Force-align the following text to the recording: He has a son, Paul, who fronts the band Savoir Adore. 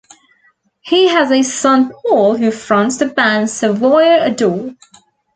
He 0.79 1.09
has 1.09 1.29
a 1.29 1.43
son, 1.43 1.91
Paul, 1.91 2.35
who 2.35 2.49
fronts 2.49 2.97
the 2.97 3.05
band 3.05 3.51
Savoir 3.51 4.23
Adore. 4.25 4.71